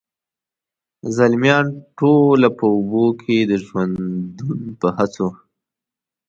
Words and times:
زلمیان 1.15 1.67
ټوله 1.97 2.49
په 2.57 2.65
اوبو 2.75 3.05
کي 3.21 3.37
د 3.49 3.51
ژوندون 3.65 4.59
په 4.79 4.87
هڅو، 4.97 5.27